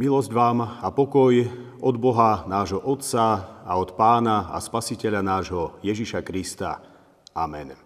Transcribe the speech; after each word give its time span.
Milosť 0.00 0.32
vám 0.32 0.64
a 0.80 0.88
pokoj 0.88 1.44
od 1.76 1.96
Boha, 2.00 2.48
nášho 2.48 2.80
Otca 2.80 3.60
a 3.60 3.76
od 3.76 4.00
Pána 4.00 4.48
a 4.48 4.56
Spasiteľa 4.56 5.20
nášho 5.20 5.76
Ježiša 5.84 6.24
Krista. 6.24 6.80
Amen. 7.36 7.76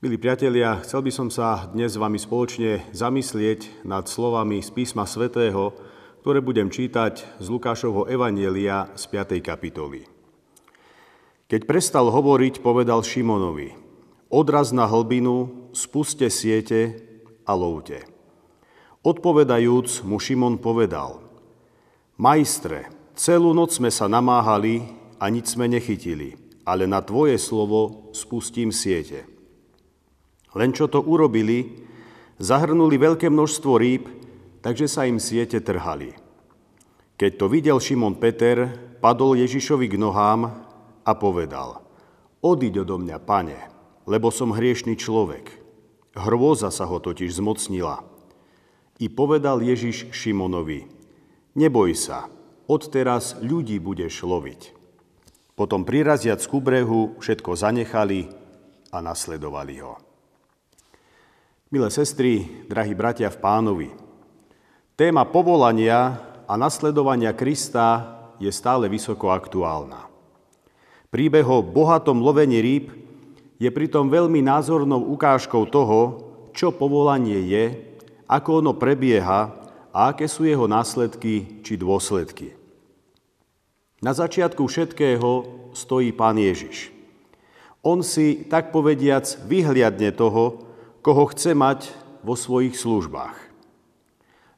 Milí 0.00 0.16
priatelia, 0.16 0.80
chcel 0.80 1.04
by 1.04 1.12
som 1.12 1.28
sa 1.28 1.68
dnes 1.68 1.92
s 1.92 2.00
vami 2.00 2.16
spoločne 2.16 2.88
zamyslieť 2.96 3.84
nad 3.84 4.08
slovami 4.08 4.64
z 4.64 4.72
písma 4.72 5.04
svätého, 5.04 5.76
ktoré 6.24 6.40
budem 6.40 6.72
čítať 6.72 7.36
z 7.36 7.46
Lukášovho 7.52 8.08
Evanielia 8.08 8.88
z 8.96 9.04
5. 9.04 9.44
kapitoly. 9.44 10.08
Keď 11.52 11.68
prestal 11.68 12.08
hovoriť, 12.08 12.64
povedal 12.64 13.04
Šimonovi, 13.04 13.76
odraz 14.32 14.72
na 14.72 14.88
hlbinu, 14.88 15.68
spuste 15.76 16.32
siete 16.32 16.96
a 17.44 17.52
lovte. 17.52 18.13
Odpovedajúc 19.04 20.00
mu 20.08 20.16
Šimon 20.16 20.56
povedal, 20.56 21.20
Majstre, 22.16 22.88
celú 23.12 23.52
noc 23.52 23.76
sme 23.76 23.92
sa 23.92 24.08
namáhali 24.08 24.80
a 25.20 25.28
nič 25.28 25.52
sme 25.52 25.68
nechytili, 25.68 26.40
ale 26.64 26.88
na 26.88 27.04
tvoje 27.04 27.36
slovo 27.36 28.08
spustím 28.16 28.72
siete. 28.72 29.28
Len 30.56 30.72
čo 30.72 30.88
to 30.88 31.04
urobili, 31.04 31.84
zahrnuli 32.40 32.96
veľké 32.96 33.28
množstvo 33.28 33.72
rýb, 33.76 34.08
takže 34.64 34.88
sa 34.88 35.04
im 35.04 35.20
siete 35.20 35.60
trhali. 35.60 36.16
Keď 37.20 37.32
to 37.36 37.52
videl 37.52 37.76
Šimon 37.84 38.16
Peter, 38.16 38.72
padol 39.04 39.36
Ježišovi 39.36 39.84
k 39.84 40.00
nohám 40.00 40.48
a 41.04 41.12
povedal, 41.12 41.84
odiď 42.40 42.88
odo 42.88 42.96
mňa, 42.96 43.20
pane, 43.20 43.68
lebo 44.08 44.32
som 44.32 44.56
hriešný 44.56 44.96
človek. 44.96 45.60
Hrôza 46.16 46.72
sa 46.72 46.88
ho 46.88 46.96
totiž 46.96 47.36
zmocnila. 47.36 48.13
I 49.02 49.10
povedal 49.10 49.58
Ježiš 49.58 50.14
Šimonovi, 50.14 50.86
neboj 51.58 51.98
sa, 51.98 52.30
odteraz 52.70 53.34
ľudí 53.42 53.82
budeš 53.82 54.22
loviť. 54.22 54.70
Potom 55.54 55.82
priraziac 55.82 56.42
ku 56.46 56.58
brehu 56.62 57.18
všetko 57.18 57.54
zanechali 57.58 58.30
a 58.94 58.98
nasledovali 59.02 59.82
ho. 59.82 59.98
Milé 61.74 61.90
sestry, 61.90 62.46
drahí 62.70 62.94
bratia 62.94 63.30
v 63.34 63.38
pánovi, 63.42 63.90
téma 64.94 65.26
povolania 65.26 66.22
a 66.46 66.54
nasledovania 66.54 67.34
Krista 67.34 68.14
je 68.38 68.50
stále 68.54 68.86
vysoko 68.86 69.34
aktuálna. 69.34 70.06
Príbeh 71.10 71.46
o 71.46 71.62
bohatom 71.62 72.22
lovení 72.22 72.58
rýb 72.62 72.90
je 73.58 73.70
pritom 73.70 74.10
veľmi 74.10 74.42
názornou 74.42 75.02
ukážkou 75.14 75.66
toho, 75.70 76.00
čo 76.54 76.74
povolanie 76.74 77.42
je 77.46 77.93
ako 78.28 78.64
ono 78.64 78.72
prebieha 78.76 79.52
a 79.94 79.98
aké 80.10 80.26
sú 80.26 80.48
jeho 80.48 80.66
následky 80.66 81.62
či 81.62 81.78
dôsledky. 81.78 82.56
Na 84.02 84.12
začiatku 84.12 84.66
všetkého 84.66 85.30
stojí 85.72 86.12
Pán 86.12 86.36
Ježiš. 86.36 86.92
On 87.84 88.00
si, 88.00 88.48
tak 88.48 88.72
povediac, 88.72 89.24
vyhliadne 89.44 90.12
toho, 90.12 90.64
koho 91.04 91.24
chce 91.32 91.52
mať 91.52 91.92
vo 92.24 92.32
svojich 92.32 92.76
službách. 92.76 93.36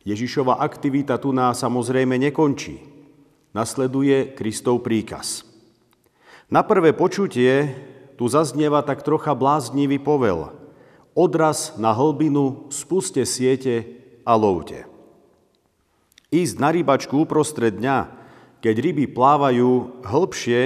Ježišova 0.06 0.62
aktivita 0.62 1.19
tu 1.19 1.34
nás 1.34 1.58
samozrejme 1.58 2.14
nekončí. 2.30 2.78
Nasleduje 3.51 4.34
Kristov 4.39 4.86
príkaz. 4.86 5.42
Na 6.47 6.62
prvé 6.62 6.95
počutie 6.95 7.75
tu 8.14 8.30
zaznieva 8.30 8.86
tak 8.86 9.02
trocha 9.02 9.35
bláznivý 9.35 9.98
povel– 9.98 10.51
odraz 11.17 11.75
na 11.81 11.97
hlbinu, 11.97 12.69
spuste 12.69 13.25
siete 13.25 13.89
a 14.23 14.37
lovte. 14.37 14.85
Ísť 16.29 16.55
na 16.61 16.69
rybačku 16.71 17.25
uprostred 17.25 17.81
dňa, 17.81 18.13
keď 18.61 18.75
ryby 18.77 19.09
plávajú 19.09 20.05
hĺbšie 20.05 20.61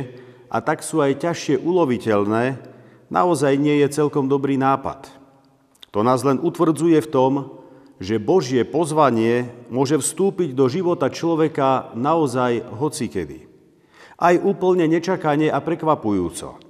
a 0.51 0.59
tak 0.59 0.83
sú 0.83 0.99
aj 0.99 1.23
ťažšie 1.23 1.63
uloviteľné, 1.63 2.59
naozaj 3.07 3.55
nie 3.55 3.79
je 3.87 3.89
celkom 3.95 4.27
dobrý 4.27 4.59
nápad. 4.59 5.07
To 5.95 6.03
nás 6.03 6.27
len 6.27 6.43
utvrdzuje 6.43 6.99
v 6.99 7.13
tom, 7.13 7.33
že 8.01 8.17
Božie 8.17 8.65
pozvanie 8.65 9.53
môže 9.69 10.01
vstúpiť 10.01 10.57
do 10.57 10.67
života 10.73 11.13
človeka 11.13 11.93
naozaj 11.93 12.65
hocikedy. 12.81 13.45
Aj 14.17 14.35
úplne 14.41 14.89
nečakane 14.89 15.53
a 15.53 15.61
prekvapujúco. 15.61 16.70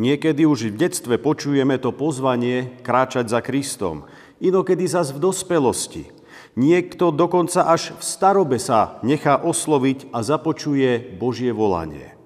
Niekedy 0.00 0.48
už 0.48 0.72
v 0.72 0.80
detstve 0.80 1.20
počujeme 1.20 1.76
to 1.76 1.92
pozvanie 1.92 2.80
kráčať 2.80 3.28
za 3.28 3.44
Kristom, 3.44 4.08
inokedy 4.40 4.88
zas 4.88 5.12
v 5.12 5.20
dospelosti. 5.20 6.08
Niekto 6.56 7.12
dokonca 7.12 7.68
až 7.68 7.92
v 7.92 8.00
starobe 8.00 8.56
sa 8.56 8.96
nechá 9.04 9.36
osloviť 9.36 10.08
a 10.08 10.24
započuje 10.24 11.20
Božie 11.20 11.52
volanie. 11.52 12.16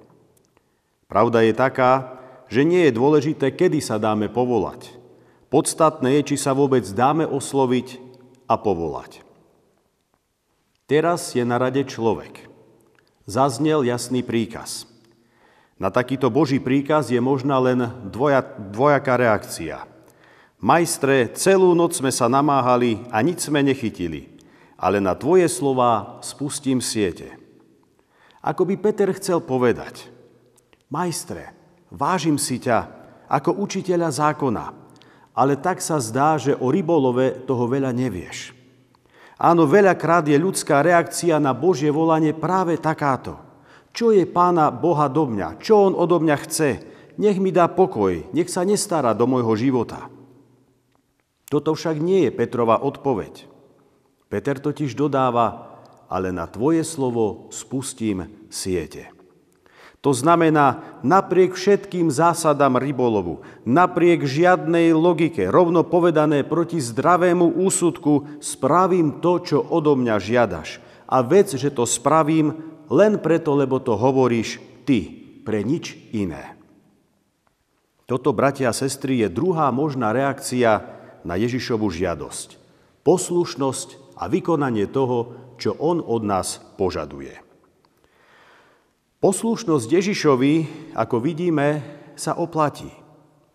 Pravda 1.11 1.43
je 1.43 1.51
taká, 1.51 2.23
že 2.47 2.63
nie 2.63 2.87
je 2.87 2.95
dôležité, 2.95 3.51
kedy 3.51 3.83
sa 3.83 3.99
dáme 3.99 4.31
povolať. 4.31 4.95
Podstatné 5.51 6.23
je, 6.23 6.35
či 6.35 6.37
sa 6.39 6.55
vôbec 6.55 6.87
dáme 6.95 7.27
osloviť 7.27 7.99
a 8.47 8.55
povolať. 8.55 9.27
Teraz 10.87 11.35
je 11.35 11.43
na 11.43 11.59
rade 11.59 11.83
človek. 11.83 12.47
Zaznel 13.27 13.83
jasný 13.83 14.23
príkaz– 14.23 14.87
na 15.75 15.91
takýto 15.91 16.31
Boží 16.31 16.63
príkaz 16.63 17.11
je 17.11 17.19
možná 17.19 17.59
len 17.59 17.91
dvoja, 18.07 18.47
dvojaká 18.71 19.19
reakcia. 19.19 19.83
Majstre, 20.63 21.35
celú 21.35 21.75
noc 21.75 21.99
sme 21.99 22.15
sa 22.15 22.31
namáhali 22.31 23.05
a 23.11 23.21
nič 23.21 23.51
sme 23.51 23.61
nechytili, 23.61 24.39
ale 24.79 25.03
na 25.03 25.13
tvoje 25.13 25.45
slova 25.51 26.23
spustím 26.25 26.79
siete. 26.79 27.37
Ako 28.41 28.65
by 28.65 28.75
Peter 28.81 29.11
chcel 29.19 29.43
povedať, 29.43 30.09
majstre, 30.89 31.53
vážim 31.91 32.39
si 32.39 32.63
ťa 32.63 32.89
ako 33.29 33.57
učiteľa 33.61 34.09
zákona, 34.15 34.65
ale 35.35 35.59
tak 35.59 35.83
sa 35.83 35.99
zdá, 35.99 36.39
že 36.39 36.55
o 36.55 36.71
rybolove 36.71 37.45
toho 37.45 37.67
veľa 37.67 37.91
nevieš. 37.91 38.55
Áno, 39.35 39.67
veľakrát 39.67 40.23
je 40.31 40.39
ľudská 40.39 40.81
reakcia 40.81 41.43
na 41.43 41.51
Božie 41.51 41.91
volanie 41.91 42.31
práve 42.31 42.79
takáto– 42.79 43.35
čo 43.95 44.11
je 44.11 44.27
pána 44.27 44.75
Boha 44.75 45.07
do 45.07 45.31
mňa? 45.31 45.63
Čo 45.63 45.89
on 45.89 45.93
odo 45.95 46.19
mňa 46.19 46.37
chce? 46.43 46.71
Nech 47.15 47.39
mi 47.39 47.55
dá 47.55 47.71
pokoj, 47.71 48.27
nech 48.35 48.51
sa 48.51 48.67
nestará 48.67 49.15
do 49.15 49.31
môjho 49.31 49.55
života. 49.55 50.11
Toto 51.47 51.79
však 51.79 52.03
nie 52.03 52.27
je 52.27 52.35
Petrova 52.35 52.83
odpoveď. 52.83 53.47
Peter 54.27 54.59
totiž 54.59 54.99
dodáva, 54.99 55.79
ale 56.11 56.35
na 56.35 56.51
tvoje 56.51 56.83
slovo 56.83 57.47
spustím 57.55 58.27
siete. 58.51 59.15
To 60.03 60.13
znamená, 60.13 61.01
napriek 61.01 61.57
všetkým 61.57 62.13
zásadám 62.13 62.77
rybolovu, 62.77 63.41
napriek 63.65 64.27
žiadnej 64.27 64.93
logike, 64.93 65.49
rovno 65.49 65.81
povedané 65.87 66.45
proti 66.45 66.77
zdravému 66.77 67.57
úsudku, 67.57 68.43
spravím 68.43 69.23
to, 69.25 69.41
čo 69.41 69.59
odo 69.65 69.97
mňa 69.97 70.17
žiadaš. 70.21 70.83
A 71.09 71.25
vec, 71.25 71.57
že 71.57 71.73
to 71.73 71.89
spravím, 71.89 72.74
len 72.91 73.21
preto, 73.21 73.57
lebo 73.57 73.81
to 73.81 73.97
hovoríš 73.97 74.61
ty, 74.85 75.25
pre 75.45 75.61
nič 75.61 75.97
iné. 76.17 76.57
Toto, 78.05 78.37
bratia 78.37 78.73
a 78.73 78.77
sestry, 78.77 79.25
je 79.25 79.29
druhá 79.33 79.73
možná 79.73 80.13
reakcia 80.13 80.85
na 81.25 81.41
Ježišovu 81.41 81.89
žiadosť. 81.89 82.61
Poslušnosť 83.05 84.17
a 84.21 84.29
vykonanie 84.29 84.89
toho, 84.89 85.37
čo 85.57 85.77
on 85.81 86.01
od 86.01 86.25
nás 86.25 86.61
požaduje. 86.77 87.41
Poslušnosť 89.25 89.89
Ježišovi, 89.89 90.55
ako 90.93 91.17
vidíme, 91.21 91.81
sa 92.13 92.37
oplatí. 92.37 92.93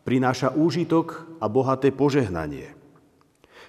Prináša 0.01 0.57
úžitok 0.57 1.37
a 1.37 1.45
bohaté 1.45 1.93
požehnanie. 1.93 2.73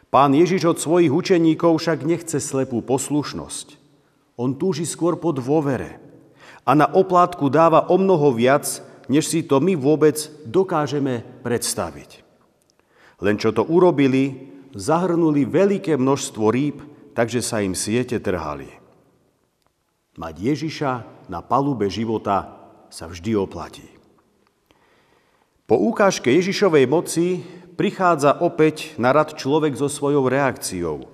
Pán 0.08 0.32
Ježiš 0.32 0.64
od 0.64 0.79
svojich 0.81 1.12
učeníkov 1.12 1.76
však 1.76 2.08
nechce 2.08 2.40
slepú 2.40 2.81
poslušnosť. 2.81 3.80
On 4.40 4.56
túži 4.56 4.88
skôr 4.88 5.20
po 5.20 5.37
dôvere. 5.37 6.00
A 6.64 6.72
na 6.72 6.88
oplátku 6.88 7.52
dáva 7.52 7.92
o 7.92 8.00
mnoho 8.00 8.32
viac, 8.32 8.81
než 9.04 9.28
si 9.28 9.44
to 9.44 9.60
my 9.60 9.76
vôbec 9.76 10.16
dokážeme 10.48 11.20
predstaviť. 11.44 12.25
Len 13.20 13.37
čo 13.37 13.52
to 13.52 13.69
urobili, 13.69 14.48
zahrnuli 14.72 15.44
veľké 15.44 16.00
množstvo 16.00 16.44
rýb, 16.48 16.81
takže 17.12 17.44
sa 17.44 17.60
im 17.60 17.76
siete 17.76 18.16
trhali. 18.16 18.72
Mať 20.16 20.34
Ježiša 20.40 20.93
na 21.28 21.44
palube 21.44 21.93
života 21.93 22.64
sa 22.88 23.12
vždy 23.12 23.36
oplatí. 23.36 23.84
Po 25.69 25.76
ukážke 25.76 26.32
Ježišovej 26.32 26.88
moci 26.88 27.44
prichádza 27.76 28.40
opäť 28.40 28.96
na 28.96 29.12
rad 29.12 29.36
človek 29.36 29.76
so 29.76 29.93
svojou 29.93 30.32
reakciou. 30.32 31.12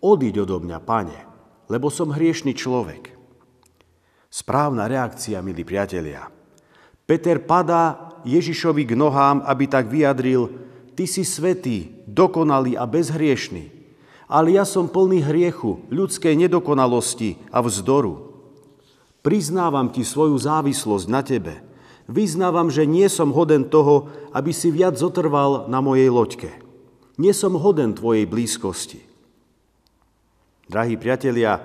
Odiď 0.00 0.46
odo 0.46 0.62
mňa, 0.62 0.78
pane 0.86 1.29
lebo 1.70 1.86
som 1.86 2.10
hriešný 2.10 2.52
človek. 2.58 3.14
Správna 4.26 4.90
reakcia, 4.90 5.38
milí 5.38 5.62
priatelia. 5.62 6.26
Peter 7.06 7.38
padá 7.38 8.18
Ježišovi 8.26 8.90
k 8.90 8.98
nohám, 8.98 9.46
aby 9.46 9.64
tak 9.70 9.86
vyjadril, 9.86 10.50
ty 10.98 11.06
si 11.06 11.22
svetý, 11.22 12.02
dokonalý 12.10 12.74
a 12.74 12.84
bezhriešný. 12.86 13.80
ale 14.30 14.54
ja 14.54 14.62
som 14.62 14.86
plný 14.86 15.26
hriechu, 15.26 15.82
ľudskej 15.90 16.38
nedokonalosti 16.38 17.34
a 17.50 17.58
vzdoru. 17.58 18.30
Priznávam 19.26 19.90
ti 19.90 20.06
svoju 20.06 20.38
závislosť 20.38 21.06
na 21.10 21.20
tebe. 21.26 21.58
Vyznávam, 22.06 22.70
že 22.70 22.86
nie 22.86 23.10
som 23.10 23.34
hoden 23.34 23.66
toho, 23.66 24.06
aby 24.30 24.54
si 24.54 24.70
viac 24.70 24.94
zotrval 24.94 25.66
na 25.66 25.82
mojej 25.82 26.06
loďke. 26.06 26.50
Nie 27.18 27.34
som 27.34 27.58
hoden 27.58 27.92
tvojej 27.98 28.24
blízkosti. 28.24 29.09
Drahí 30.70 30.94
priatelia, 30.94 31.58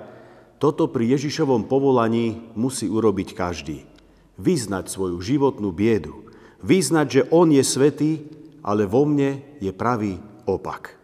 toto 0.58 0.90
pri 0.90 1.14
Ježišovom 1.14 1.70
povolaní 1.70 2.50
musí 2.58 2.90
urobiť 2.90 3.38
každý. 3.38 3.86
Vyznať 4.34 4.90
svoju 4.90 5.22
životnú 5.22 5.70
biedu. 5.70 6.26
Vyznať, 6.58 7.06
že 7.06 7.22
On 7.30 7.46
je 7.46 7.62
svetý, 7.62 8.26
ale 8.66 8.82
vo 8.82 9.06
mne 9.06 9.46
je 9.62 9.70
pravý 9.70 10.18
opak. 10.42 10.98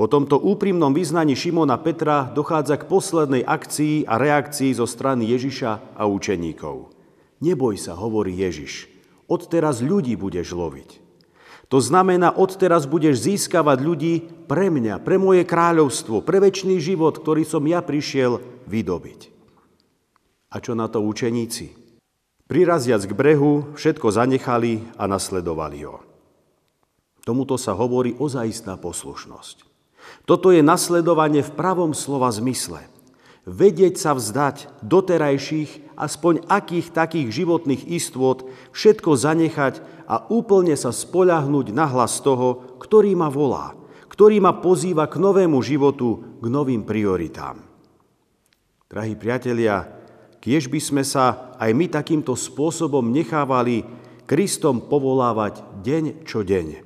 Po 0.00 0.08
tomto 0.08 0.40
úprimnom 0.40 0.96
vyznaní 0.96 1.36
Šimona 1.36 1.76
Petra 1.76 2.32
dochádza 2.32 2.80
k 2.80 2.88
poslednej 2.88 3.44
akcii 3.44 4.08
a 4.08 4.16
reakcii 4.16 4.72
zo 4.72 4.88
strany 4.88 5.28
Ježiša 5.28 5.92
a 5.92 6.08
učeníkov. 6.08 6.88
Neboj 7.44 7.76
sa, 7.76 7.92
hovorí 8.00 8.32
Ježiš, 8.32 8.88
odteraz 9.28 9.84
ľudí 9.84 10.16
budeš 10.16 10.56
loviť. 10.56 11.01
To 11.72 11.80
znamená, 11.80 12.36
odteraz 12.36 12.84
budeš 12.84 13.24
získavať 13.24 13.78
ľudí 13.80 14.14
pre 14.44 14.68
mňa, 14.68 15.00
pre 15.00 15.16
moje 15.16 15.48
kráľovstvo, 15.48 16.20
pre 16.20 16.36
väčší 16.36 16.76
život, 16.76 17.16
ktorý 17.16 17.48
som 17.48 17.64
ja 17.64 17.80
prišiel 17.80 18.44
vydobiť. 18.68 19.32
A 20.52 20.60
čo 20.60 20.76
na 20.76 20.92
to 20.92 21.00
učeníci? 21.00 21.72
Priraziac 22.44 23.08
k 23.08 23.16
brehu, 23.16 23.72
všetko 23.72 24.12
zanechali 24.12 24.84
a 25.00 25.08
nasledovali 25.08 25.88
ho. 25.88 26.04
Tomuto 27.24 27.56
sa 27.56 27.72
hovorí 27.72 28.12
ozajistná 28.20 28.76
poslušnosť. 28.76 29.64
Toto 30.28 30.52
je 30.52 30.60
nasledovanie 30.60 31.40
v 31.40 31.54
pravom 31.56 31.96
slova 31.96 32.28
zmysle. 32.28 32.84
Vedieť 33.42 33.98
sa 33.98 34.14
vzdať 34.14 34.70
doterajších, 34.86 35.98
aspoň 35.98 36.46
akých 36.46 36.94
takých 36.94 37.42
životných 37.42 37.90
istôt, 37.90 38.46
všetko 38.70 39.18
zanechať 39.18 39.82
a 40.06 40.30
úplne 40.30 40.78
sa 40.78 40.94
spoľahnúť 40.94 41.74
na 41.74 41.90
hlas 41.90 42.22
toho, 42.22 42.78
ktorý 42.78 43.18
ma 43.18 43.26
volá, 43.26 43.74
ktorý 44.06 44.38
ma 44.38 44.54
pozýva 44.62 45.10
k 45.10 45.18
novému 45.18 45.58
životu, 45.58 46.38
k 46.38 46.46
novým 46.46 46.86
prioritám. 46.86 47.66
Drahí 48.86 49.18
priatelia, 49.18 49.90
kiež 50.38 50.70
by 50.70 50.78
sme 50.78 51.02
sa 51.02 51.56
aj 51.58 51.70
my 51.74 51.90
takýmto 51.90 52.38
spôsobom 52.38 53.10
nechávali 53.10 53.82
Kristom 54.22 54.86
povolávať 54.86 55.82
deň 55.82 56.22
čo 56.22 56.46
deň. 56.46 56.78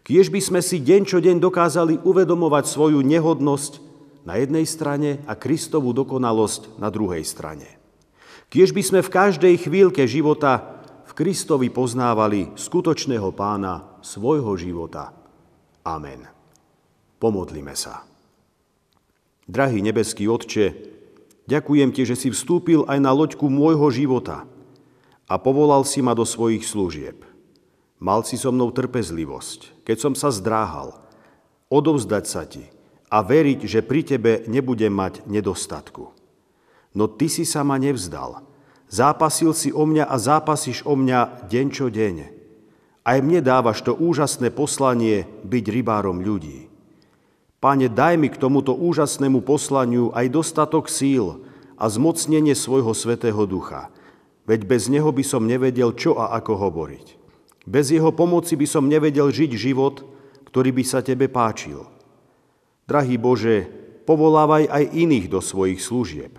Kiež 0.00 0.32
by 0.32 0.40
sme 0.40 0.60
si 0.64 0.80
deň 0.80 1.02
čo 1.04 1.20
deň 1.20 1.44
dokázali 1.44 2.00
uvedomovať 2.08 2.64
svoju 2.72 3.04
nehodnosť 3.04 3.89
na 4.24 4.36
jednej 4.36 4.68
strane 4.68 5.24
a 5.24 5.36
Kristovú 5.36 5.96
dokonalosť 5.96 6.76
na 6.76 6.92
druhej 6.92 7.24
strane. 7.24 7.80
Kiež 8.50 8.74
by 8.74 8.82
sme 8.82 9.00
v 9.00 9.12
každej 9.14 9.54
chvíľke 9.62 10.04
života 10.10 10.82
v 11.06 11.12
Kristovi 11.14 11.70
poznávali 11.70 12.54
skutočného 12.58 13.30
pána 13.34 13.98
svojho 14.02 14.54
života. 14.58 15.14
Amen. 15.86 16.26
Pomodlime 17.22 17.74
sa. 17.78 18.04
Drahý 19.50 19.82
nebeský 19.82 20.30
Otče, 20.30 20.66
ďakujem 21.50 21.90
Ti, 21.90 22.02
že 22.06 22.16
si 22.18 22.28
vstúpil 22.30 22.86
aj 22.86 22.98
na 23.02 23.10
loďku 23.10 23.50
môjho 23.50 23.90
života 23.90 24.46
a 25.26 25.34
povolal 25.38 25.82
si 25.82 26.02
ma 26.02 26.14
do 26.14 26.22
svojich 26.22 26.62
služieb. 26.62 27.26
Mal 28.00 28.24
si 28.24 28.40
so 28.40 28.54
mnou 28.54 28.72
trpezlivosť, 28.72 29.84
keď 29.84 29.96
som 29.98 30.12
sa 30.16 30.32
zdráhal, 30.32 30.96
odovzdať 31.68 32.24
sa 32.24 32.46
ti 32.48 32.79
a 33.10 33.18
veriť, 33.26 33.66
že 33.66 33.82
pri 33.82 34.06
tebe 34.06 34.32
nebudem 34.46 34.94
mať 34.94 35.26
nedostatku. 35.26 36.14
No 36.94 37.04
ty 37.10 37.26
si 37.26 37.42
sa 37.42 37.66
ma 37.66 37.76
nevzdal. 37.76 38.46
Zápasil 38.90 39.54
si 39.54 39.70
o 39.70 39.86
mňa 39.86 40.06
a 40.06 40.16
zápasíš 40.18 40.82
o 40.86 40.94
mňa 40.94 41.46
deň 41.46 41.66
čo 41.70 41.86
deň. 41.90 42.16
Aj 43.06 43.18
mne 43.18 43.42
dávaš 43.42 43.82
to 43.82 43.94
úžasné 43.94 44.50
poslanie 44.54 45.26
byť 45.46 45.64
rybárom 45.70 46.22
ľudí. 46.22 46.70
Pane, 47.60 47.92
daj 47.92 48.14
mi 48.16 48.32
k 48.32 48.40
tomuto 48.40 48.72
úžasnému 48.72 49.44
poslaniu 49.44 50.10
aj 50.16 50.32
dostatok 50.32 50.88
síl 50.88 51.44
a 51.76 51.86
zmocnenie 51.92 52.56
svojho 52.56 52.96
svetého 52.96 53.44
ducha, 53.44 53.92
veď 54.48 54.64
bez 54.64 54.88
neho 54.88 55.12
by 55.12 55.20
som 55.20 55.44
nevedel, 55.44 55.92
čo 55.92 56.16
a 56.16 56.32
ako 56.40 56.56
hovoriť. 56.56 57.06
Bez 57.68 57.92
jeho 57.92 58.10
pomoci 58.16 58.56
by 58.56 58.66
som 58.66 58.88
nevedel 58.88 59.28
žiť 59.28 59.52
život, 59.54 60.02
ktorý 60.48 60.72
by 60.72 60.84
sa 60.88 61.04
tebe 61.04 61.28
páčil. 61.28 61.84
Drahý 62.90 63.22
Bože, 63.22 63.70
povolávaj 64.02 64.66
aj 64.66 64.84
iných 64.90 65.30
do 65.30 65.38
svojich 65.38 65.78
služieb. 65.78 66.34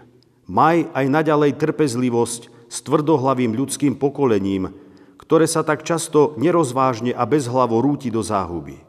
Maj 0.51 0.91
aj 0.91 1.05
naďalej 1.07 1.55
trpezlivosť 1.55 2.67
s 2.67 2.77
tvrdohlavým 2.83 3.55
ľudským 3.55 3.95
pokolením, 3.95 4.67
ktoré 5.15 5.47
sa 5.47 5.63
tak 5.63 5.87
často 5.87 6.35
nerozvážne 6.35 7.15
a 7.15 7.23
bezhlavo 7.23 7.79
rúti 7.79 8.11
do 8.11 8.19
záhuby. 8.19 8.83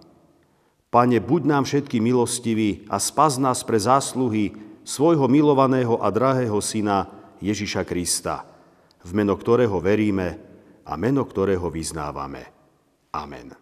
Pane, 0.90 1.22
buď 1.22 1.42
nám 1.46 1.62
všetky 1.62 2.02
milostivý 2.02 2.82
a 2.90 2.98
spas 2.98 3.38
nás 3.38 3.62
pre 3.62 3.78
zásluhy 3.78 4.58
svojho 4.82 5.30
milovaného 5.30 6.02
a 6.02 6.10
drahého 6.10 6.58
syna 6.58 7.06
Ježiša 7.38 7.86
Krista, 7.86 8.42
v 9.06 9.10
meno 9.14 9.38
ktorého 9.38 9.78
veríme, 9.78 10.34
a 10.82 10.98
meno 10.98 11.22
ktorého 11.22 11.70
vyznávame. 11.70 12.42
Amen. 13.14 13.61